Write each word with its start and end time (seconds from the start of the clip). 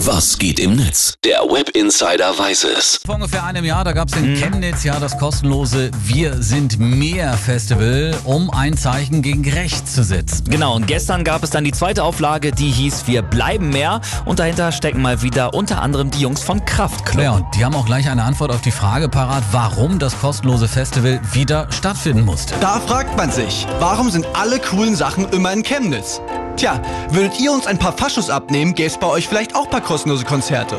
Was 0.00 0.36
geht 0.38 0.60
im 0.60 0.76
Netz? 0.76 1.14
Der 1.24 1.38
Web 1.38 1.70
Insider 1.70 2.38
weiß 2.38 2.64
es. 2.64 3.00
Vor 3.06 3.14
ungefähr 3.14 3.44
einem 3.44 3.64
Jahr, 3.64 3.82
da 3.82 3.92
gab 3.92 4.08
es 4.08 4.16
in 4.16 4.34
Chemnitz 4.36 4.84
ja 4.84 5.00
das 5.00 5.16
kostenlose 5.16 5.90
Wir 6.04 6.42
sind 6.42 6.78
mehr 6.78 7.32
Festival, 7.32 8.14
um 8.24 8.50
ein 8.50 8.76
Zeichen 8.76 9.22
gegen 9.22 9.48
Recht 9.48 9.88
zu 9.88 10.04
setzen. 10.04 10.44
Genau, 10.50 10.76
und 10.76 10.86
gestern 10.86 11.24
gab 11.24 11.42
es 11.42 11.48
dann 11.48 11.64
die 11.64 11.72
zweite 11.72 12.04
Auflage, 12.04 12.52
die 12.52 12.70
hieß 12.70 13.06
Wir 13.06 13.22
bleiben 13.22 13.70
mehr. 13.70 14.02
Und 14.26 14.38
dahinter 14.38 14.70
stecken 14.70 15.00
mal 15.00 15.22
wieder 15.22 15.54
unter 15.54 15.80
anderem 15.80 16.10
die 16.10 16.20
Jungs 16.20 16.42
von 16.42 16.62
Kraftklub. 16.66 17.22
Ja, 17.22 17.32
und 17.32 17.46
die 17.54 17.64
haben 17.64 17.74
auch 17.74 17.86
gleich 17.86 18.06
eine 18.10 18.22
Antwort 18.22 18.50
auf 18.50 18.60
die 18.60 18.72
Frage 18.72 19.08
parat, 19.08 19.44
warum 19.50 19.98
das 19.98 20.20
kostenlose 20.20 20.68
Festival 20.68 21.20
wieder 21.32 21.68
stattfinden 21.72 22.26
musste. 22.26 22.54
Da 22.60 22.80
fragt 22.80 23.16
man 23.16 23.32
sich, 23.32 23.66
warum 23.78 24.10
sind 24.10 24.26
alle 24.34 24.58
coolen 24.58 24.94
Sachen 24.94 25.26
immer 25.30 25.54
in 25.54 25.62
Chemnitz? 25.62 26.20
Tja, 26.56 26.80
würdet 27.10 27.38
ihr 27.38 27.52
uns 27.52 27.66
ein 27.66 27.78
paar 27.78 27.92
Faschos 27.92 28.30
abnehmen, 28.30 28.74
gäbe 28.74 28.88
es 28.88 28.96
bei 28.96 29.06
euch 29.06 29.28
vielleicht 29.28 29.54
auch 29.54 29.64
ein 29.64 29.70
paar 29.70 29.82
kostenlose 29.82 30.24
Konzerte. 30.24 30.76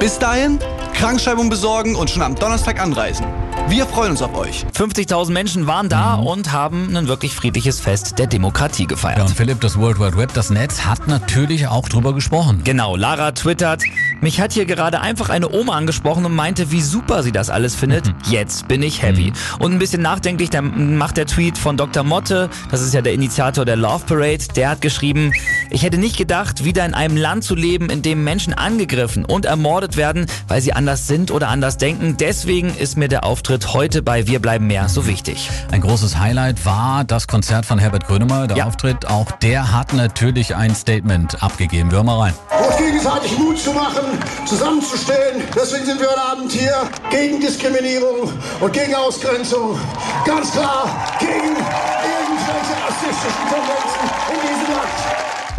Bis 0.00 0.18
dahin, 0.18 0.58
Krankschreibung 0.94 1.50
besorgen 1.50 1.96
und 1.96 2.08
schon 2.08 2.22
am 2.22 2.34
Donnerstag 2.34 2.80
anreisen. 2.80 3.26
Wir 3.68 3.86
freuen 3.86 4.12
uns 4.12 4.22
auf 4.22 4.34
euch. 4.34 4.64
50.000 4.74 5.30
Menschen 5.30 5.66
waren 5.66 5.88
da 5.88 6.14
und 6.14 6.52
haben 6.52 6.96
ein 6.96 7.08
wirklich 7.08 7.34
friedliches 7.34 7.78
Fest 7.78 8.18
der 8.18 8.26
Demokratie 8.26 8.86
gefeiert. 8.86 9.18
Ja, 9.18 9.24
und 9.24 9.34
Philipp, 9.34 9.60
das 9.60 9.78
World 9.78 10.00
Wide 10.00 10.16
Web, 10.16 10.32
das 10.34 10.50
Netz, 10.50 10.84
hat 10.84 11.06
natürlich 11.08 11.68
auch 11.68 11.88
drüber 11.88 12.14
gesprochen. 12.14 12.62
Genau, 12.64 12.96
Lara 12.96 13.32
twittert, 13.32 13.82
mich 14.22 14.40
hat 14.40 14.52
hier 14.52 14.64
gerade 14.64 15.00
einfach 15.00 15.28
eine 15.28 15.50
Oma 15.52 15.76
angesprochen 15.76 16.24
und 16.24 16.34
meinte, 16.34 16.70
wie 16.70 16.80
super 16.80 17.22
sie 17.22 17.32
das 17.32 17.50
alles 17.50 17.74
findet. 17.74 18.12
Jetzt 18.26 18.68
bin 18.68 18.82
ich 18.82 19.02
happy. 19.02 19.32
Und 19.58 19.72
ein 19.72 19.78
bisschen 19.78 20.00
nachdenklich 20.00 20.48
dann 20.48 20.96
macht 20.96 21.16
der 21.16 21.26
Tweet 21.26 21.58
von 21.58 21.76
Dr. 21.76 22.04
Motte, 22.04 22.48
das 22.70 22.80
ist 22.80 22.94
ja 22.94 23.02
der 23.02 23.12
Initiator 23.12 23.64
der 23.64 23.76
Love 23.76 24.04
Parade, 24.06 24.44
der 24.56 24.70
hat 24.70 24.80
geschrieben, 24.80 25.32
ich 25.70 25.82
hätte 25.82 25.98
nicht 25.98 26.16
gedacht, 26.16 26.64
wieder 26.64 26.86
in 26.86 26.94
einem 26.94 27.16
Land 27.16 27.44
zu 27.44 27.54
leben, 27.54 27.90
in 27.90 28.02
dem 28.02 28.24
Menschen 28.24 28.54
angegriffen 28.54 29.24
und 29.24 29.44
ermordet 29.44 29.96
werden, 29.96 30.26
weil 30.48 30.60
sie 30.60 30.72
anders 30.72 31.06
sind 31.06 31.30
oder 31.30 31.48
anders 31.48 31.76
denken. 31.76 32.16
Deswegen 32.18 32.74
ist 32.76 32.96
mir 32.96 33.08
der 33.08 33.24
Auftritt 33.24 33.74
heute 33.74 34.02
bei 34.02 34.26
Wir 34.28 34.38
bleiben 34.40 34.66
mehr 34.68 34.88
so 34.88 35.06
wichtig. 35.06 35.50
Ein 35.72 35.80
großes 35.80 36.18
Highlight 36.18 36.64
war 36.64 37.04
das 37.04 37.26
Konzert 37.26 37.66
von 37.66 37.78
Herbert 37.78 38.06
Grönemeyer, 38.06 38.46
der 38.46 38.56
Ja. 38.56 38.66
Auftritt. 38.66 39.06
Auch 39.08 39.30
der 39.32 39.72
hat 39.72 39.92
natürlich 39.92 40.54
ein 40.54 40.74
Statement 40.74 41.42
abgegeben. 41.42 41.90
Wir 41.90 41.96
hören 41.96 42.06
mal 42.06 42.18
rein. 42.20 42.34
uns 42.64 42.76
gegenseitig 42.76 43.36
Mut 43.38 43.58
zu 43.58 43.72
machen, 43.72 44.11
zusammenzustehen. 44.46 45.42
Deswegen 45.54 45.84
sind 45.84 46.00
wir 46.00 46.08
heute 46.08 46.22
Abend 46.22 46.52
hier 46.52 46.88
gegen 47.10 47.40
Diskriminierung 47.40 48.32
und 48.60 48.72
gegen 48.72 48.94
Ausgrenzung. 48.94 49.78
Ganz 50.24 50.52
klar 50.52 50.88
gegen 51.18 51.56
irgendwelche 51.56 52.74
rassistischen 52.84 53.44
Tendenzen 53.48 54.04
in 54.32 54.40
diesem 54.40 54.74
Land. 54.74 55.01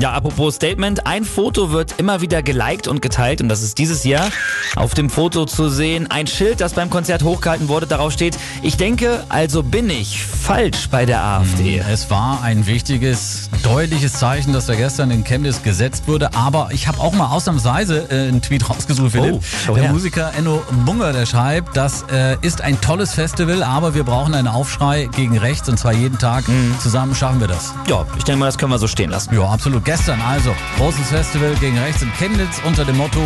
Ja, 0.04 0.12
apropos 0.12 0.56
Statement, 0.56 1.08
ein 1.08 1.24
Foto 1.24 1.72
wird 1.72 1.98
immer 1.98 2.20
wieder 2.20 2.44
geliked 2.44 2.90
und 2.90 3.02
geteilt 3.02 3.40
und 3.40 3.48
das 3.48 3.64
ist 3.64 3.78
dieses 3.78 4.04
Jahr 4.04 4.28
auf 4.76 4.94
dem 4.94 5.10
Foto 5.10 5.46
zu 5.46 5.70
sehen. 5.70 6.12
Ein 6.12 6.28
Schild, 6.28 6.60
das 6.60 6.74
beim 6.74 6.90
Konzert 6.90 7.24
hochgehalten 7.24 7.70
wurde, 7.70 7.88
darauf 7.88 8.12
steht, 8.12 8.38
ich 8.64 8.76
denke, 8.76 9.24
also 9.30 9.64
bin 9.64 9.90
ich 9.90 10.22
falsch 10.22 10.90
bei 10.92 11.06
der 11.06 11.24
AfD. 11.24 11.82
Es 11.90 12.10
war 12.10 12.42
ein 12.44 12.68
wichtiges, 12.68 13.50
deutliches 13.64 14.12
Zeichen, 14.12 14.52
das 14.52 14.66
da 14.66 14.76
gestern 14.76 15.10
in 15.10 15.24
Chemnitz 15.24 15.64
gesetzt 15.64 16.06
wurde. 16.06 16.34
Aber 16.34 16.68
ich 16.74 16.90
habe 16.90 17.00
auch 17.00 17.14
mal 17.14 17.28
ausnahmsweise 17.28 18.08
äh, 18.10 18.28
einen 18.28 18.42
Tweet 18.42 18.70
rausgesucht, 18.70 19.14
Philipp. 19.14 19.42
Oh, 19.70 19.74
der 19.74 19.84
her. 19.84 19.94
Musiker 19.94 20.34
Enno 20.38 20.62
Bunger, 20.86 21.14
der 21.14 21.26
schreibt, 21.26 21.78
das 21.78 22.04
äh, 22.12 22.36
ist 22.42 22.60
ein 22.60 22.82
tolles 22.82 23.14
Festival, 23.14 23.64
aber 23.64 23.96
wir 23.96 24.04
brauchen 24.04 24.34
einen 24.36 24.50
Aufschrei 24.50 25.08
gegen 25.16 25.38
rechts 25.38 25.70
und 25.70 25.80
zwar 25.80 25.94
jeden 25.94 26.20
Tag. 26.20 26.46
Mhm. 26.50 26.76
Zusammen 26.82 27.16
schaffen 27.16 27.40
wir 27.40 27.48
das. 27.48 27.74
Ja, 27.88 28.06
ich 28.18 28.26
denke 28.26 28.40
mal, 28.40 28.48
das 28.48 28.58
können 28.58 28.74
wir 28.74 28.80
so 28.80 28.88
stehen 28.88 29.12
lassen. 29.12 29.34
Ja, 29.34 29.46
absolut. 29.46 29.86
Gestern 29.94 30.20
also 30.22 30.56
großes 30.78 31.10
Festival 31.10 31.54
gegen 31.60 31.78
rechts 31.78 32.02
in 32.02 32.12
Chemnitz 32.14 32.60
unter 32.66 32.84
dem 32.84 32.98
Motto 32.98 33.22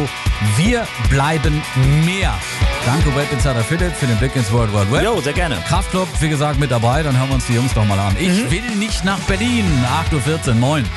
Wir 0.58 0.86
bleiben 1.10 1.62
mehr. 2.06 2.34
Danke 2.86 3.16
Web 3.16 3.32
Insider 3.32 3.64
Philipp 3.64 3.94
für 3.94 4.06
den 4.06 4.18
Blick 4.18 4.36
ins 4.36 4.52
World 4.52 4.74
Wide 4.74 4.92
Web. 4.92 5.02
Jo, 5.02 5.22
sehr 5.22 5.32
gerne. 5.32 5.64
Kraftclub, 5.66 6.10
wie 6.20 6.28
gesagt, 6.28 6.60
mit 6.60 6.70
dabei. 6.70 7.04
Dann 7.04 7.18
hören 7.18 7.30
wir 7.30 7.36
uns 7.36 7.46
die 7.46 7.54
Jungs 7.54 7.74
doch 7.74 7.86
mal 7.86 7.98
an. 7.98 8.18
Ich 8.20 8.52
will 8.52 8.76
nicht 8.76 9.06
nach 9.06 9.20
Berlin. 9.20 9.64
8.14 10.12 10.48
Uhr. 10.50 10.56
Moin. 10.56 10.90